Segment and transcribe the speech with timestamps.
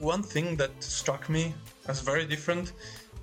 [0.00, 1.54] one thing that struck me
[1.86, 2.72] as very different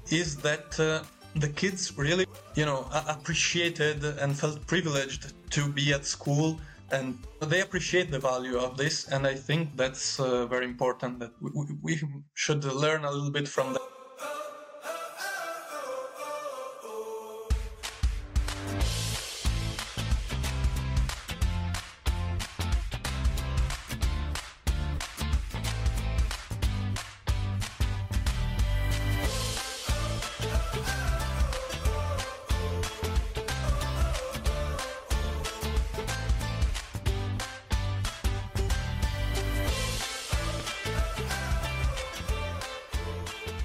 [0.09, 1.03] is that uh,
[1.35, 6.59] the kids really, you know, appreciated and felt privileged to be at school
[6.91, 11.31] and they appreciate the value of this and i think that's uh, very important that
[11.41, 11.51] we,
[11.81, 12.01] we,
[12.33, 13.81] should learn a little bit from that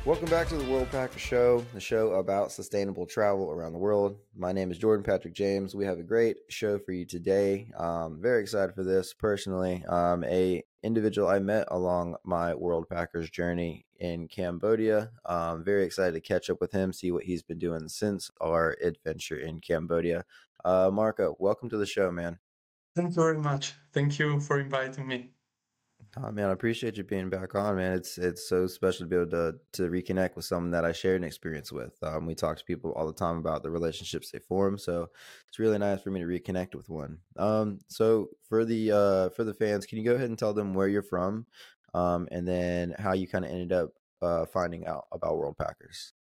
[0.04, 4.16] Welcome back to the Worldpacker Show, the show about sustainable travel around the world.
[4.36, 5.76] My name is Jordan Patrick James.
[5.76, 7.70] We have a great show for you today.
[7.78, 9.84] Um, very excited for this personally.
[9.88, 15.12] Um, a individual I met along my World Packers journey in Cambodia.
[15.24, 18.76] Um, very excited to catch up with him, see what he's been doing since our
[18.82, 20.24] adventure in Cambodia.
[20.64, 22.40] Uh, Marco, welcome to the show, man.
[22.96, 23.74] Thank you very much.
[23.92, 25.30] Thank you for inviting me.
[26.14, 27.92] Oh man, I appreciate you being back on, man.
[27.92, 31.16] It's it's so special to be able to to reconnect with someone that I shared
[31.16, 32.02] an experience with.
[32.02, 35.08] Um, we talk to people all the time about the relationships they form, so
[35.48, 37.20] it's really nice for me to reconnect with one.
[37.38, 40.74] Um, so for the uh for the fans, can you go ahead and tell them
[40.74, 41.46] where you're from,
[41.94, 46.12] um, and then how you kind of ended up uh finding out about Worldpackers?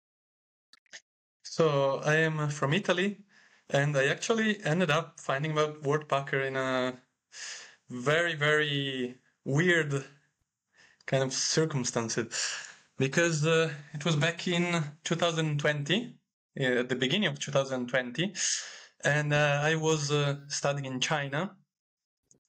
[1.43, 3.25] So I am from Italy,
[3.69, 7.03] and I actually ended up finding about World Worldpacker in a
[7.91, 9.21] very very
[9.51, 10.05] weird
[11.07, 16.15] kind of circumstances because uh, it was back in 2020
[16.61, 18.35] uh, at the beginning of 2020
[19.05, 21.57] and uh, i was uh, studying in china.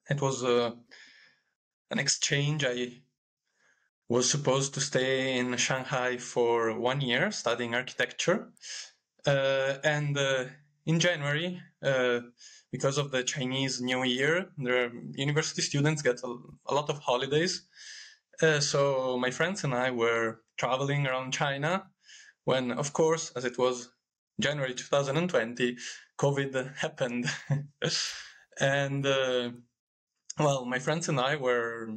[0.09, 0.71] It was uh,
[1.89, 2.65] an exchange.
[2.65, 3.01] I
[4.09, 8.49] was supposed to stay in shanghai for one year studying architecture
[9.25, 10.17] and
[10.85, 11.61] in january
[12.71, 16.35] because of the Chinese New Year, the university students get a,
[16.67, 17.67] a lot of holidays.
[18.41, 21.83] Uh, so my friends and I were traveling around China
[22.45, 23.91] when, of course, as it was
[24.39, 25.77] January 2020,
[26.17, 27.25] COVID happened.
[28.59, 29.51] and, uh,
[30.39, 31.89] well, my friends and I were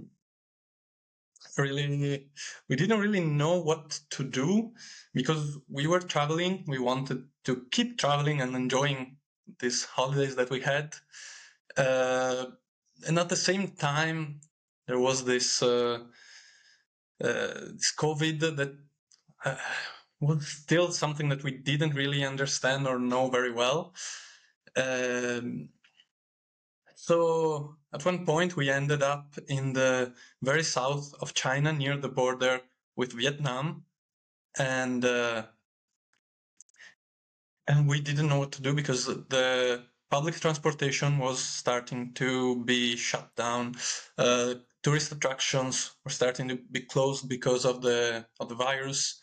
[1.57, 2.27] really,
[2.69, 4.73] we didn't really know what to do
[5.15, 6.65] because we were traveling.
[6.67, 9.17] We wanted to keep traveling and enjoying
[9.61, 10.95] these holidays that we had.
[11.77, 12.47] Uh,
[13.07, 14.41] and at the same time,
[14.87, 15.99] there was this uh,
[17.23, 18.77] uh, this COVID that
[19.45, 19.57] uh,
[20.21, 23.95] was still something that we didn't really understand or know very well.
[24.77, 25.69] Um,
[26.95, 32.09] so at one point, we ended up in the very south of China, near the
[32.09, 32.61] border
[32.97, 33.85] with Vietnam,
[34.59, 35.45] and uh,
[37.67, 42.97] and we didn't know what to do because the public transportation was starting to be
[42.97, 43.75] shut down.
[44.19, 49.19] Uh, tourist attractions were starting to be closed because of the of the virus.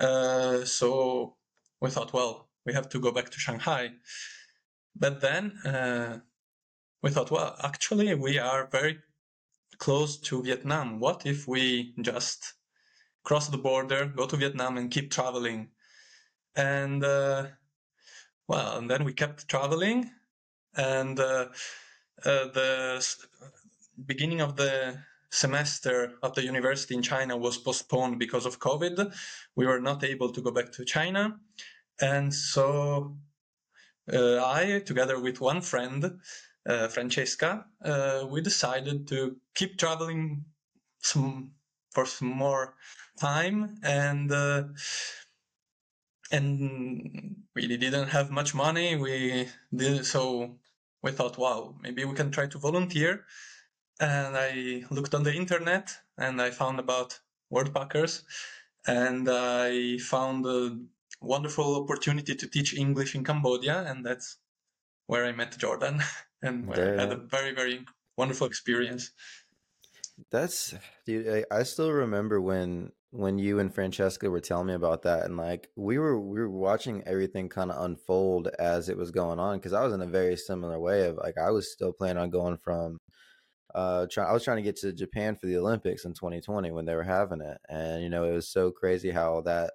[0.00, 1.36] Uh, so
[1.80, 3.90] we thought, well, we have to go back to Shanghai.
[4.94, 6.18] But then uh,
[7.02, 8.98] we thought, well, actually, we are very
[9.78, 10.98] close to Vietnam.
[10.98, 12.54] What if we just
[13.24, 15.70] cross the border, go to Vietnam, and keep traveling?
[16.56, 17.46] And uh,
[18.48, 20.10] well, and then we kept traveling,
[20.76, 21.48] and uh,
[22.24, 23.16] uh, the
[24.06, 24.98] beginning of the
[25.30, 29.14] semester of the university in China was postponed because of COVID.
[29.54, 31.38] We were not able to go back to China,
[32.00, 33.16] and so
[34.12, 36.20] uh, I, together with one friend,
[36.66, 40.44] uh, Francesca, uh, we decided to keep traveling
[41.00, 41.52] some
[41.92, 42.74] for some more
[43.18, 44.64] time and uh,
[46.30, 48.96] and we didn't have much money.
[48.96, 50.58] We did so
[51.02, 53.24] we thought, wow, maybe we can try to volunteer.
[54.00, 57.20] And I looked on the internet and I found about
[57.52, 58.22] Worldpackers,
[58.86, 60.78] and I found a
[61.20, 63.84] wonderful opportunity to teach English in Cambodia.
[63.86, 64.36] And that's
[65.06, 66.02] where I met Jordan
[66.42, 67.84] and where I had a very, very
[68.16, 69.12] wonderful experience.
[70.30, 70.74] That's,
[71.06, 75.24] dude, I, I still remember when when you and Francesca were telling me about that
[75.24, 79.38] and like we were we were watching everything kind of unfold as it was going
[79.38, 82.22] on because I was in a very similar way of like I was still planning
[82.22, 82.98] on going from
[83.74, 86.84] uh try, I was trying to get to Japan for the Olympics in 2020 when
[86.84, 89.72] they were having it and you know it was so crazy how that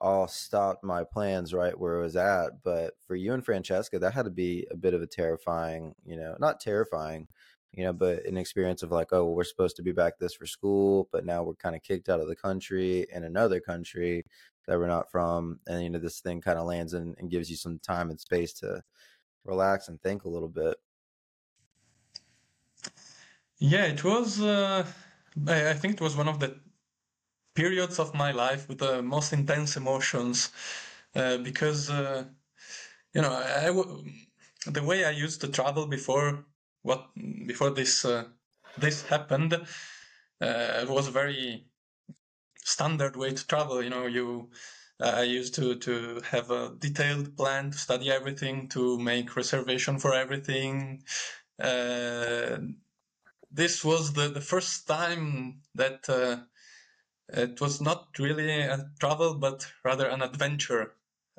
[0.00, 4.14] all stopped my plans right where it was at but for you and Francesca that
[4.14, 7.28] had to be a bit of a terrifying you know not terrifying
[7.72, 10.34] you know, but an experience of like, oh, well, we're supposed to be back this
[10.34, 14.24] for school, but now we're kind of kicked out of the country in another country
[14.66, 15.58] that we're not from.
[15.66, 18.20] And, you know, this thing kind of lands in and gives you some time and
[18.20, 18.82] space to
[19.44, 20.76] relax and think a little bit.
[23.58, 24.84] Yeah, it was, uh,
[25.46, 26.60] I, think it was one of the
[27.54, 30.50] periods of my life with the most intense emotions
[31.14, 32.24] uh, because, uh,
[33.14, 36.44] you know, I, I, the way I used to travel before
[36.82, 37.08] what
[37.46, 38.24] before this uh,
[38.78, 39.54] this happened
[40.40, 41.66] uh, was a very
[42.64, 43.82] standard way to travel.
[43.82, 44.50] You know, you
[45.00, 49.98] uh, I used to to have a detailed plan to study everything, to make reservation
[49.98, 51.02] for everything.
[51.58, 52.58] Uh,
[53.50, 56.38] this was the, the first time that uh,
[57.28, 60.94] it was not really a travel, but rather an adventure.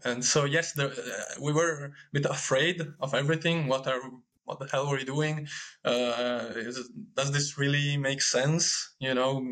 [0.06, 3.68] And so, yes, the, uh, we were a bit afraid of everything.
[3.68, 4.02] What are
[4.46, 5.48] what the hell were we doing?
[5.86, 8.96] Uh, is, does this really make sense?
[9.00, 9.46] You know,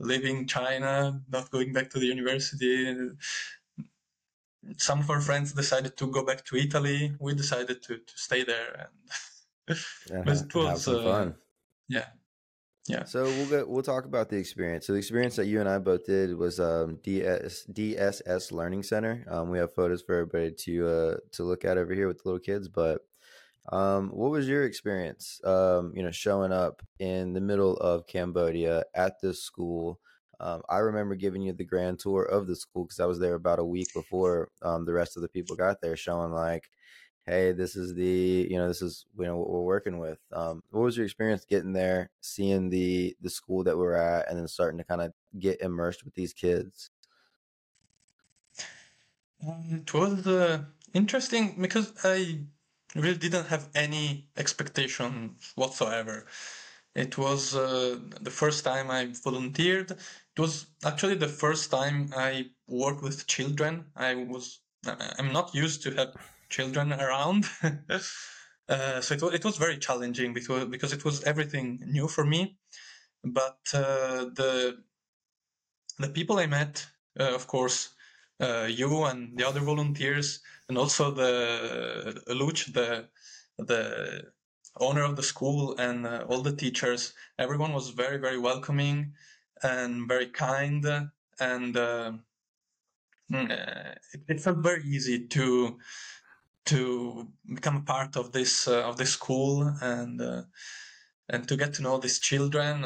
[0.00, 2.94] leaving China, not going back to the university.
[4.76, 7.14] Some of our friends decided to go back to Italy.
[7.20, 8.88] We decided to, to stay there,
[9.68, 9.78] and
[10.26, 11.34] but it was uh, fun.
[11.88, 12.06] Yeah,
[12.86, 13.04] yeah.
[13.04, 14.86] So we'll get we'll talk about the experience.
[14.86, 19.24] So the experience that you and I both did was um, DS DSS Learning Center.
[19.28, 22.28] Um, we have photos for everybody to uh, to look at over here with the
[22.28, 23.02] little kids, but
[23.70, 28.84] um, what was your experience, um, you know, showing up in the middle of Cambodia
[28.94, 30.00] at this school?
[30.40, 33.34] Um, I remember giving you the grand tour of the school because I was there
[33.34, 36.68] about a week before um, the rest of the people got there, showing like,
[37.26, 40.18] hey, this is the, you know, this is you know what we're working with.
[40.32, 44.36] Um, what was your experience getting there, seeing the the school that we're at, and
[44.36, 46.90] then starting to kind of get immersed with these kids?
[49.46, 52.46] Um, it was uh, interesting because I
[52.94, 56.26] really didn't have any expectation whatsoever.
[56.94, 59.92] It was uh, the first time I volunteered.
[59.92, 63.86] It was actually the first time I worked with children.
[63.96, 66.14] I was I'm not used to have
[66.50, 71.80] children around, uh, so it was, it was very challenging because because it was everything
[71.86, 72.58] new for me.
[73.24, 74.82] But uh, the
[75.98, 76.86] the people I met,
[77.18, 77.90] uh, of course,
[78.42, 83.08] you and the other volunteers, and also the Luch, the
[83.58, 84.24] the
[84.76, 87.14] owner of the school, and uh, all the teachers.
[87.38, 89.12] Everyone was very very welcoming
[89.62, 90.84] and very kind,
[91.40, 92.12] and uh,
[93.30, 95.78] mm, uh it, it, felt very easy to
[96.64, 100.42] to become a part of this uh, of this school and uh,
[101.28, 102.82] and to get to know these children.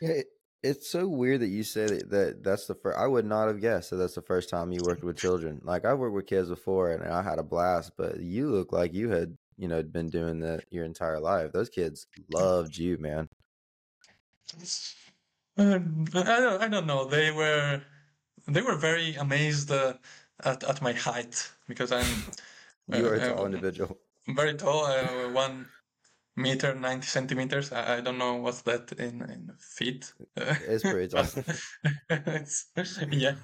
[0.00, 0.22] Yeah,
[0.62, 2.98] it's so weird that you say that, that that's the first.
[2.98, 5.60] I would not have guessed that that's the first time you worked with children.
[5.64, 7.92] Like I've worked with kids before, and I had a blast.
[7.96, 11.52] But you look like you had, you know, been doing that your entire life.
[11.52, 13.28] Those kids loved you, man.
[15.56, 16.62] Um, I don't.
[16.62, 17.06] I don't know.
[17.06, 17.82] They were,
[18.46, 19.94] they were very amazed uh,
[20.44, 22.06] at at my height because I'm.
[22.88, 23.98] you are a tall uh, individual.
[24.28, 24.86] Very tall.
[24.86, 25.66] Uh, one
[26.36, 27.72] meter 90 centimeters.
[27.72, 30.12] I, I don't know what's that in in feet.
[30.36, 31.26] It's pretty tall.
[32.10, 32.66] It's,
[33.10, 33.34] yeah.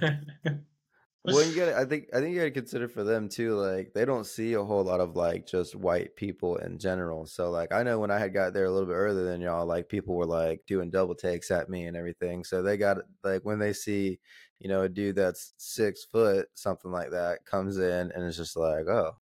[1.24, 4.04] Well you gotta i think i think you gotta consider for them too like they
[4.04, 7.26] don't see a whole lot of like just white people in general.
[7.26, 9.66] So like i know when i had got there a little bit earlier than y'all
[9.66, 12.44] like people were like doing double takes at me and everything.
[12.44, 14.20] So they got like when they see
[14.58, 18.56] you know a dude that's six foot something like that comes in and it's just
[18.56, 19.12] like oh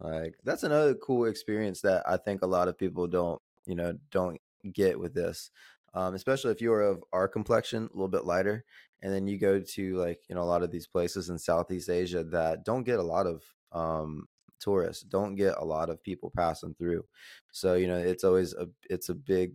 [0.00, 3.98] like that's another cool experience that I think a lot of people don't, you know,
[4.10, 4.40] don't
[4.72, 5.50] get with this.
[5.94, 8.64] Um, especially if you're of our complexion, a little bit lighter,
[9.02, 11.88] and then you go to like you know a lot of these places in Southeast
[11.88, 14.26] Asia that don't get a lot of um,
[14.58, 17.04] tourists, don't get a lot of people passing through.
[17.52, 19.52] So you know it's always a it's a big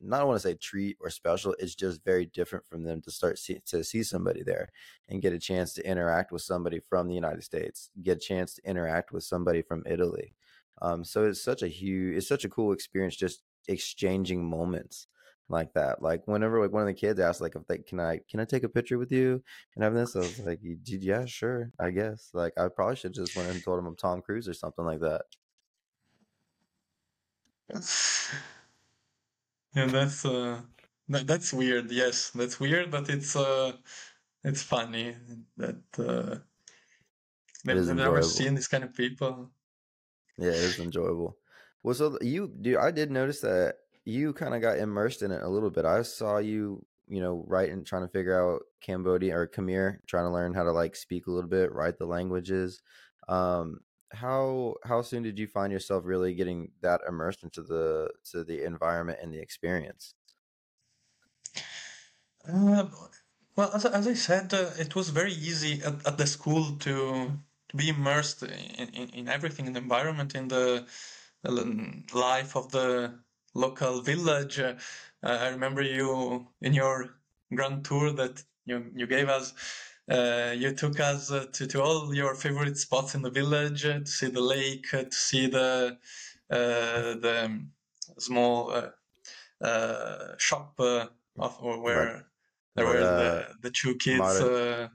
[0.00, 1.54] not want to say treat or special.
[1.58, 4.70] It's just very different from them to start see, to see somebody there
[5.08, 8.54] and get a chance to interact with somebody from the United States, get a chance
[8.54, 10.34] to interact with somebody from Italy.
[10.82, 15.06] Um, so it's such a huge, it's such a cool experience, just exchanging moments
[15.50, 16.00] like that.
[16.00, 18.44] Like whenever like one of the kids asked, like, if they can I can I
[18.44, 19.42] take a picture with you
[19.74, 22.30] and have this, I was like, yeah, sure, I guess.
[22.32, 25.00] Like I probably should just went and told him I'm Tom Cruise or something like
[25.00, 25.22] that.
[29.74, 30.62] Yeah, that's uh,
[31.08, 31.90] that, that's weird.
[31.90, 33.76] Yes, that's weird, but it's uh,
[34.44, 35.16] it's funny
[35.56, 36.40] that uh,
[37.64, 39.52] they've never seen this kind of people.
[40.38, 41.38] Yeah, it is enjoyable.
[41.82, 42.78] Well, so you do.
[42.78, 45.84] I did notice that you kind of got immersed in it a little bit.
[45.84, 50.30] I saw you, you know, writing, trying to figure out Cambodia or Khmer, trying to
[50.30, 52.82] learn how to like speak a little bit, write the languages.
[53.28, 53.80] Um,
[54.12, 58.64] how how soon did you find yourself really getting that immersed into the to the
[58.64, 60.14] environment and the experience?
[62.46, 62.88] Uh,
[63.56, 67.38] well, as, as I said, uh, it was very easy at, at the school to
[67.68, 70.88] to be immersed in, in, in everything in the environment, in the
[72.12, 73.22] life of the
[73.54, 74.58] local village.
[74.58, 74.76] Uh,
[75.22, 77.20] I remember you in your
[77.54, 79.54] grand tour that you, you gave us.
[80.10, 84.00] Uh, you took us uh, to, to all your favorite spots in the village uh,
[84.00, 85.96] to see the lake, uh, to see the
[86.50, 87.70] uh, the um,
[88.18, 88.74] small
[90.38, 92.26] shop of where
[92.74, 94.18] there were the, the two kids.
[94.18, 94.90] Marta,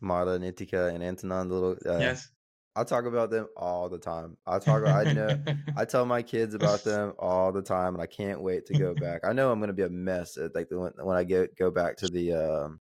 [0.00, 2.30] Marta Nitika, and Antonin, the little yes.
[2.76, 4.36] I talk about them all the time.
[4.46, 4.84] I talk.
[4.84, 5.44] I know.
[5.76, 8.94] I tell my kids about them all the time, and I can't wait to go
[8.94, 9.20] back.
[9.24, 11.54] I know I'm going to be a mess at like the, when, when I get
[11.56, 12.80] go back to the um,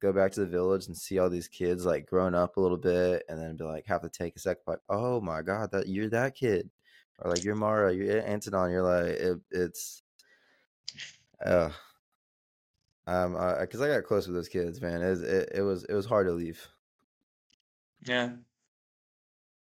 [0.00, 2.76] go back to the village and see all these kids like growing up a little
[2.78, 5.88] bit, and then be like have to take a second, like, oh my god, that
[5.88, 6.70] you're that kid,
[7.18, 8.70] or like you're Mara, you're Antonin.
[8.72, 10.02] You're like it, it's,
[11.44, 11.70] uh,
[13.06, 15.02] um, because I, I got close with those kids, man.
[15.02, 16.68] It, it it was it was hard to leave.
[18.06, 18.36] Yeah,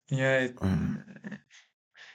[0.09, 1.03] yeah, it, Mm.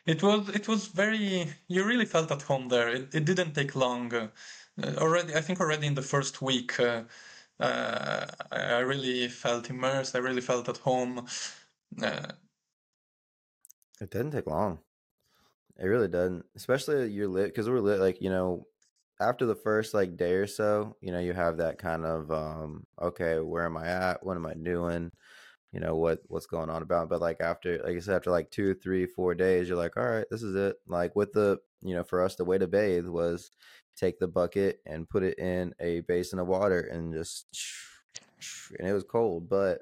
[0.06, 1.52] it was it was very.
[1.68, 2.88] You really felt at home there.
[2.88, 4.12] It, it didn't take long.
[4.14, 4.28] Uh,
[4.98, 7.04] already, I think already in the first week, uh,
[7.61, 10.14] uh, I really felt immersed.
[10.14, 11.26] I really felt at home.
[12.02, 12.32] Uh,
[14.00, 14.82] It didn't take long.
[15.78, 18.00] It really doesn't, especially you're lit because we're lit.
[18.00, 18.68] Like you know,
[19.20, 22.87] after the first like day or so, you know, you have that kind of um,
[23.00, 24.25] okay, where am I at?
[24.25, 25.12] What am I doing?
[25.74, 28.48] You know what what's going on about but like after like i said after like
[28.52, 30.76] two three four days you're like all right this is it.
[30.86, 33.50] Like with the you know for us the way to bathe was
[33.96, 37.46] take the bucket and put it in a basin of water and just
[38.78, 39.80] and it was cold but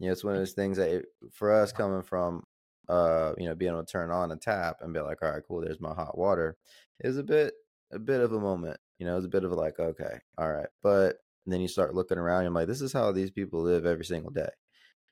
[0.00, 2.42] you know it's one of those things that it, for us coming from
[2.88, 5.42] uh you know being able to turn on a tap and be like all right
[5.46, 6.56] cool there's my hot water
[7.00, 7.54] is a bit
[7.92, 10.52] a bit of a moment you know it's a bit of a like okay all
[10.52, 13.62] right but then you start looking around and I'm like this is how these people
[13.62, 14.48] live every single day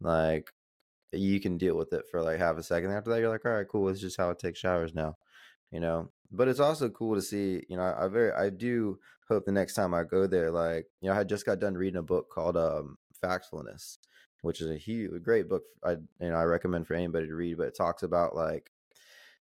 [0.00, 0.50] like
[1.12, 2.92] you can deal with it for like half a second.
[2.92, 3.88] After that, you're like, all right, cool.
[3.88, 5.16] It's just how I take showers now,
[5.70, 6.10] you know.
[6.30, 7.94] But it's also cool to see, you know.
[7.98, 8.98] I very, I do
[9.28, 11.98] hope the next time I go there, like, you know, I just got done reading
[11.98, 13.98] a book called um, Factfulness,
[14.42, 15.62] which is a huge, great book.
[15.84, 17.58] I, you know, I recommend for anybody to read.
[17.58, 18.70] But it talks about like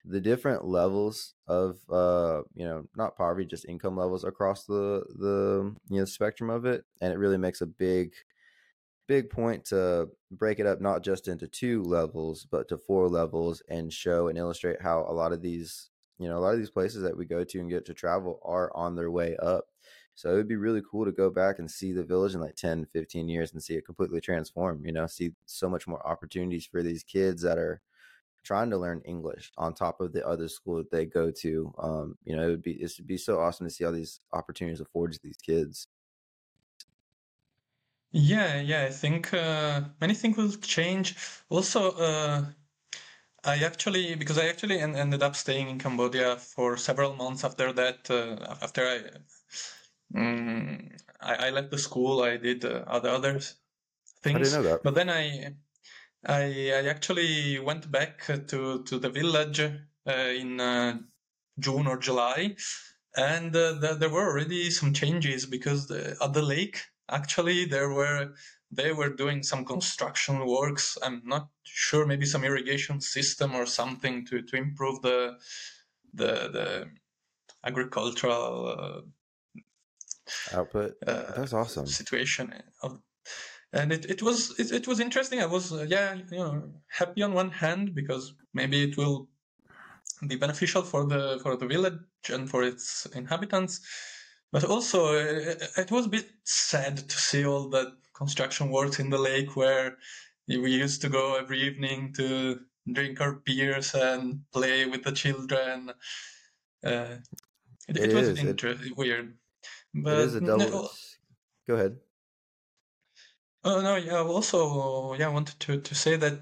[0.04, 5.74] the different levels of, uh, you know, not poverty, just income levels across the the
[5.88, 8.12] you know spectrum of it, and it really makes a big
[9.08, 13.62] big point to break it up not just into two levels but to four levels
[13.68, 16.70] and show and illustrate how a lot of these you know a lot of these
[16.70, 19.64] places that we go to and get to travel are on their way up.
[20.14, 22.56] So it would be really cool to go back and see the village in like
[22.56, 26.66] 10 15 years and see it completely transform you know see so much more opportunities
[26.66, 27.80] for these kids that are
[28.44, 31.72] trying to learn english on top of the other school that they go to.
[31.78, 34.20] Um, you know it would be it would be so awesome to see all these
[34.32, 35.88] opportunities afforded to these kids
[38.10, 41.16] yeah, yeah, I think uh, many things will change.
[41.48, 42.52] Also, uh,
[43.44, 47.72] I actually, because I actually en- ended up staying in Cambodia for several months after
[47.72, 48.10] that.
[48.10, 50.88] Uh, after I, um,
[51.20, 53.40] I, I left the school, I did uh, other other
[54.32, 54.52] i didn't things.
[54.52, 55.56] know that But then I,
[56.26, 59.72] I, I actually went back to to the village uh,
[60.06, 61.00] in uh,
[61.58, 62.56] June or July,
[63.16, 67.90] and uh, th- there were already some changes because the, at the lake actually there
[67.90, 68.34] were
[68.70, 70.98] they were doing some construction works.
[71.02, 75.38] I'm not sure maybe some irrigation system or something to to improve the
[76.14, 76.88] the the
[77.64, 79.04] agricultural
[80.52, 80.92] output.
[81.06, 81.86] uh, that's awesome.
[81.86, 82.52] situation.
[82.82, 83.00] Of,
[83.72, 85.40] and it, it was it, it was interesting.
[85.40, 89.28] I was uh, yeah you know happy on one hand because maybe it will
[90.26, 92.00] be beneficial for the for the village
[92.30, 93.80] and for its inhabitants
[94.52, 99.10] but also, uh, it was a bit sad to see all that construction works in
[99.10, 99.96] the lake where
[100.48, 102.60] we used to go every evening to
[102.92, 105.90] drink our beers and play with the children.
[106.84, 107.16] Uh,
[107.88, 108.38] it, it, it, was is.
[108.38, 109.34] Inter- it, weird.
[109.94, 110.70] But it is a double.
[110.70, 110.88] No,
[111.66, 111.96] go ahead.
[113.64, 113.96] Oh no!
[113.96, 114.20] Yeah.
[114.20, 116.40] Also, yeah, I wanted to to say that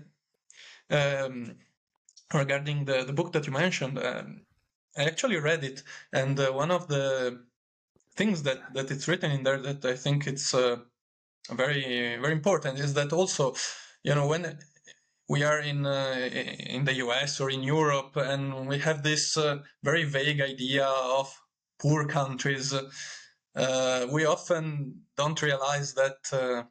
[0.91, 1.57] um,
[2.33, 4.43] regarding the the book that you mentioned, um,
[4.97, 5.83] I actually read it,
[6.13, 7.43] and uh, one of the
[8.17, 10.77] things that that it's written in there that I think it's uh,
[11.51, 13.55] very very important is that also,
[14.03, 14.59] you know, when
[15.29, 16.29] we are in uh,
[16.77, 21.27] in the US or in Europe and we have this uh, very vague idea of
[21.79, 22.75] poor countries,
[23.55, 26.19] uh, we often don't realize that.
[26.33, 26.65] Uh,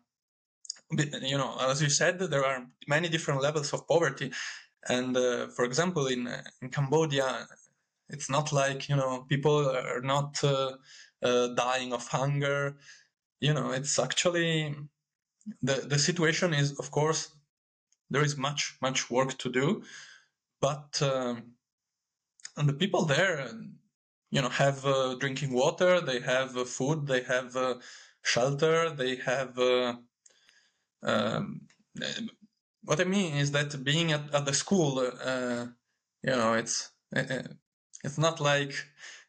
[1.23, 4.31] you know, as you said, there are many different levels of poverty,
[4.87, 6.27] And uh, for example, in
[6.61, 7.47] in Cambodia,
[8.09, 10.73] it's not like you know people are not uh,
[11.23, 12.77] uh, dying of hunger.
[13.39, 14.75] You know, it's actually
[15.61, 17.35] the the situation is of course
[18.09, 19.83] there is much much work to do,
[20.61, 21.55] but um,
[22.57, 23.49] and the people there,
[24.31, 27.75] you know, have uh, drinking water, they have uh, food, they have uh,
[28.23, 29.57] shelter, they have.
[29.59, 29.95] Uh,
[31.03, 31.61] um,
[32.83, 35.65] what I mean is that being at, at the school, uh,
[36.23, 36.91] you know, it's
[38.05, 38.73] it's not like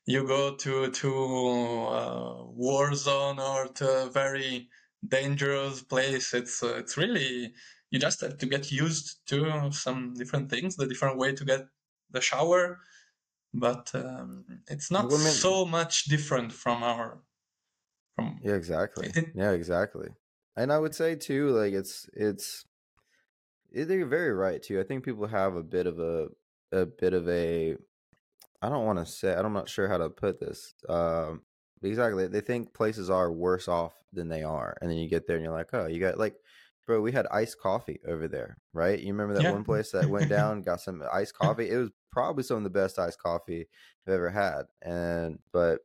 [0.04, 4.68] you go to to a war zone or to a very
[5.06, 6.34] dangerous place.
[6.34, 7.52] It's uh, it's really
[7.90, 11.66] you just have to get used to some different things, the different way to get
[12.10, 12.80] the shower,
[13.54, 15.32] but um, it's not Women...
[15.32, 17.22] so much different from our.
[18.14, 19.10] From yeah, exactly.
[19.34, 20.08] Yeah, exactly.
[20.56, 22.64] And I would say too, like it's it's
[23.72, 24.80] they're very right too.
[24.80, 26.28] I think people have a bit of a
[26.72, 27.76] a bit of a
[28.62, 30.74] I don't want to say I'm not sure how to put this.
[30.88, 31.42] Um,
[31.82, 35.36] exactly, they think places are worse off than they are, and then you get there
[35.36, 36.34] and you're like, oh, you got like,
[36.86, 38.98] bro, we had iced coffee over there, right?
[38.98, 39.52] You remember that yeah.
[39.52, 41.70] one place that went down, got some iced coffee.
[41.70, 43.66] It was probably some of the best iced coffee
[44.06, 45.80] I've ever had, and but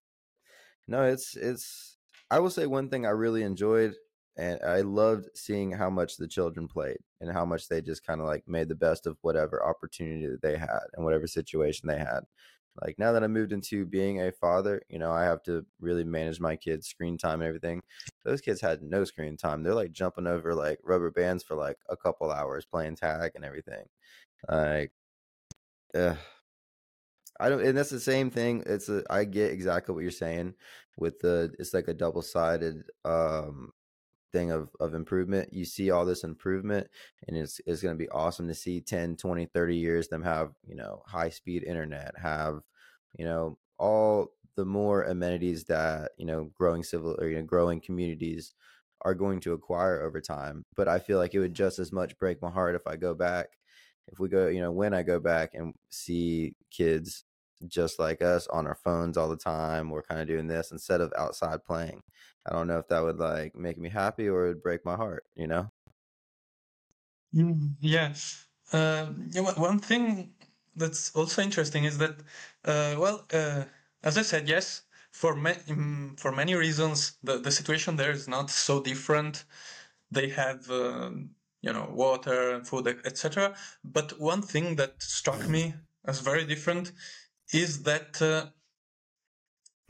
[0.87, 1.97] no, it's it's.
[2.29, 3.93] I will say one thing I really enjoyed
[4.37, 8.21] and I loved seeing how much the children played and how much they just kind
[8.21, 11.97] of like made the best of whatever opportunity that they had and whatever situation they
[11.97, 12.21] had.
[12.81, 16.03] Like now that I moved into being a father, you know, I have to really
[16.03, 17.81] manage my kids' screen time and everything.
[18.23, 19.63] Those kids had no screen time.
[19.63, 23.43] They're like jumping over like rubber bands for like a couple hours playing tag and
[23.45, 23.85] everything.
[24.49, 24.91] Like,
[25.93, 26.15] uh,
[27.39, 28.63] I don't, and that's the same thing.
[28.65, 30.55] It's a, I get exactly what you're saying
[30.97, 33.71] with the, it's like a double sided, um,
[34.31, 36.87] thing of, of improvement you see all this improvement
[37.27, 40.51] and it's, it's going to be awesome to see 10 20 30 years them have
[40.65, 42.61] you know high speed internet have
[43.17, 47.81] you know all the more amenities that you know growing civil or you know growing
[47.81, 48.53] communities
[49.03, 50.63] are going to acquire over time.
[50.75, 53.13] But i feel like it would just as much break my heart if i go
[53.13, 53.47] back
[54.07, 57.23] if we go you know when i go back and see kids
[57.67, 61.01] just like us on our phones all the time we're kind of doing this instead
[61.01, 62.01] of outside playing
[62.45, 64.95] I don't know if that would like make me happy or it would break my
[64.95, 65.69] heart, you know?
[67.33, 68.13] Mm, yeah.
[68.73, 69.07] Uh,
[69.55, 70.35] one thing
[70.75, 72.19] that's also interesting is that,
[72.65, 73.65] uh, well, uh,
[74.03, 78.27] as I said, yes, for ma- mm, for many reasons, the, the situation there is
[78.27, 79.45] not so different.
[80.11, 81.11] They have, uh,
[81.61, 83.57] you know, water, food, etc.
[83.83, 86.93] But one thing that struck me as very different
[87.53, 88.45] is that uh,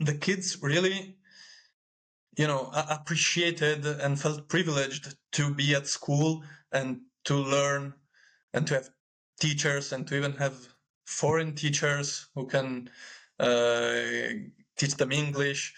[0.00, 1.16] the kids really
[2.36, 7.94] you know appreciated and felt privileged to be at school and to learn
[8.54, 8.90] and to have
[9.40, 10.54] teachers and to even have
[11.04, 12.88] foreign teachers who can
[13.38, 13.92] uh,
[14.78, 15.74] teach them english.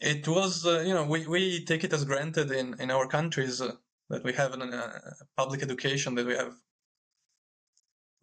[0.00, 3.60] It was uh, you know we, we take it as granted in in our countries
[3.60, 3.72] uh,
[4.10, 4.98] that we have a uh,
[5.36, 6.54] public education that we have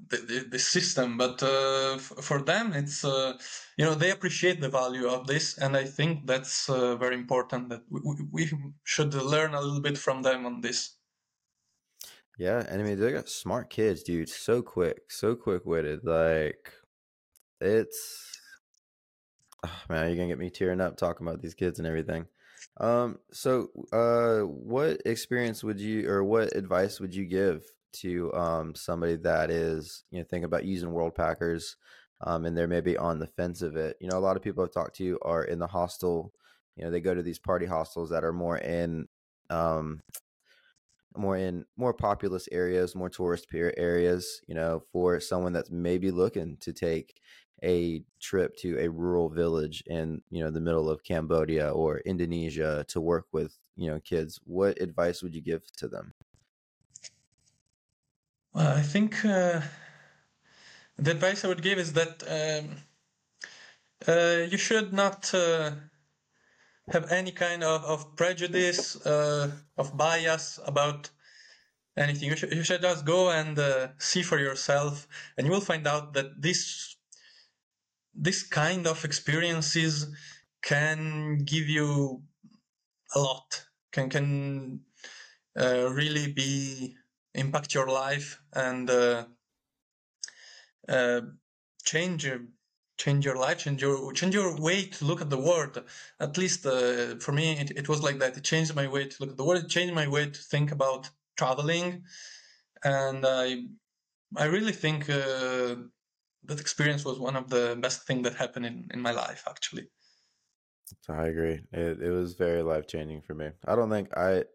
[0.09, 3.37] the, the, system but uh, f- for them it's uh,
[3.77, 7.69] you know they appreciate the value of this and i think that's uh, very important
[7.69, 8.51] that we, we
[8.83, 10.95] should learn a little bit from them on this.
[12.37, 16.73] Yeah and i mean they got smart kids dude so quick so quick-witted like
[17.59, 18.39] it's
[19.65, 22.25] oh, man you're gonna get me tearing up talking about these kids and everything.
[22.79, 28.75] Um so uh what experience would you or what advice would you give to um,
[28.75, 31.75] somebody that is you know thinking about using Worldpackers
[32.23, 33.97] um, and they're maybe on the fence of it.
[33.99, 36.34] You know, a lot of people I've talked to are in the hostel.
[36.75, 39.08] You know, they go to these party hostels that are more in
[39.49, 40.01] um,
[41.17, 44.41] more in more populous areas, more tourist areas.
[44.47, 47.15] You know, for someone that's maybe looking to take
[47.63, 52.86] a trip to a rural village in you know the middle of Cambodia or Indonesia
[52.89, 54.39] to work with you know kids.
[54.45, 56.13] What advice would you give to them?
[58.53, 59.61] Well, I think uh,
[60.97, 62.77] the advice I would give is that um,
[64.07, 65.71] uh, you should not uh,
[66.89, 71.09] have any kind of, of prejudice, uh, of bias about
[71.95, 72.29] anything.
[72.29, 75.87] You should, you should just go and uh, see for yourself, and you will find
[75.87, 76.97] out that this
[78.13, 80.13] this kind of experiences
[80.61, 82.21] can give you
[83.15, 83.65] a lot.
[83.93, 84.81] Can can
[85.57, 86.97] uh, really be
[87.33, 89.25] impact your life and uh,
[90.87, 91.21] uh,
[91.83, 92.27] change
[92.97, 95.83] change your life, change your change your way to look at the world.
[96.19, 98.37] At least uh, for me, it, it was like that.
[98.37, 99.63] It changed my way to look at the world.
[99.63, 102.03] It changed my way to think about traveling,
[102.83, 103.63] and I
[104.37, 105.75] I really think uh,
[106.45, 109.87] that experience was one of the best thing that happened in, in my life, actually.
[111.09, 111.61] I agree.
[111.71, 113.51] It it was very life changing for me.
[113.65, 114.45] I don't think I.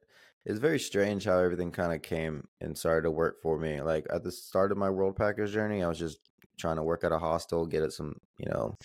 [0.47, 3.81] It's very strange how everything kind of came and started to work for me.
[3.81, 6.21] Like at the start of my World Worldpackers journey, I was just
[6.57, 8.79] trying to work at a hostel, get it some, you know,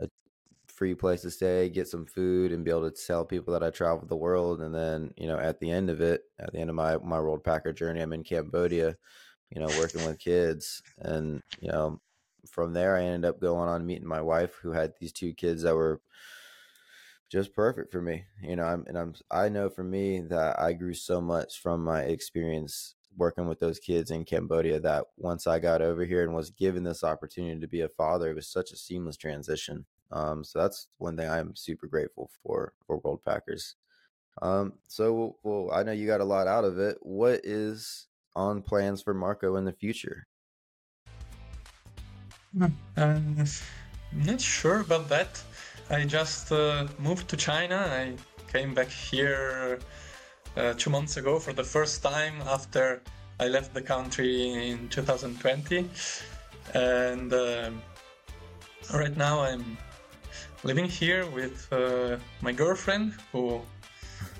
[0.00, 0.08] a
[0.68, 3.70] free place to stay, get some food, and be able to tell people that I
[3.70, 4.62] traveled the world.
[4.62, 7.18] And then, you know, at the end of it, at the end of my my
[7.18, 8.96] Worldpacker journey, I'm in Cambodia,
[9.50, 12.00] you know, working with kids, and you know,
[12.48, 15.62] from there, I ended up going on meeting my wife, who had these two kids
[15.62, 16.00] that were
[17.32, 18.24] just perfect for me.
[18.42, 21.82] You know, I'm and I'm I know for me that I grew so much from
[21.82, 26.34] my experience working with those kids in Cambodia that once I got over here and
[26.34, 29.86] was given this opportunity to be a father, it was such a seamless transition.
[30.10, 33.76] Um, so that's one thing I'm super grateful for for Worldpackers.
[34.42, 36.98] Um, so well, I know you got a lot out of it.
[37.00, 40.26] What is on plans for Marco in the future?
[42.60, 43.18] I'm uh,
[44.12, 45.42] not sure about that.
[45.92, 47.76] I just uh, moved to China.
[47.76, 48.14] I
[48.50, 49.78] came back here
[50.56, 53.02] uh, two months ago for the first time after
[53.38, 55.90] I left the country in 2020.
[56.72, 57.70] And uh,
[58.94, 59.76] right now I'm
[60.64, 63.60] living here with uh, my girlfriend, who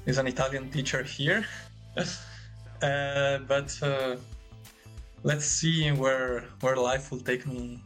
[0.07, 1.45] is an Italian teacher here.
[2.83, 4.17] Uh, but uh,
[5.23, 7.81] let's see where where life will take me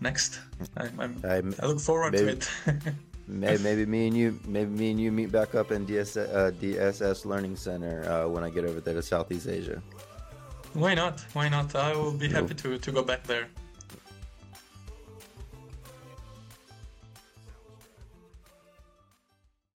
[0.00, 0.40] next.
[0.76, 2.48] I'm, I'm, i look forward maybe, to it.
[3.28, 6.52] maybe, maybe me and you, maybe me and you meet back up in DS, uh,
[6.60, 9.82] DSS Learning Center uh, when I get over there to Southeast Asia.
[10.74, 11.20] Why not?
[11.32, 11.74] Why not?
[11.74, 13.48] I will be happy to, to go back there.